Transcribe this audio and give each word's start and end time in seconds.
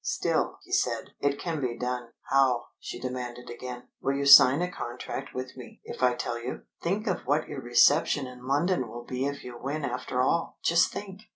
"Still," 0.03 0.57
he 0.63 0.71
said, 0.71 1.11
"it 1.19 1.37
can 1.39 1.61
be 1.61 1.77
done." 1.77 2.09
"How," 2.31 2.63
she 2.79 2.99
demanded 2.99 3.51
again. 3.51 3.83
"Will 4.01 4.15
you 4.17 4.25
sign 4.25 4.63
a 4.63 4.71
contract 4.71 5.35
with 5.35 5.55
me, 5.55 5.79
if 5.83 6.01
I 6.01 6.15
tell 6.15 6.39
you?... 6.39 6.63
Think 6.81 7.05
of 7.05 7.19
what 7.27 7.47
your 7.47 7.61
reception 7.61 8.25
in 8.25 8.47
London 8.47 8.87
will 8.87 9.03
be 9.05 9.27
if 9.27 9.43
you 9.43 9.59
win 9.61 9.85
after 9.85 10.19
all! 10.19 10.57
Just 10.63 10.91
think!" 10.91 11.21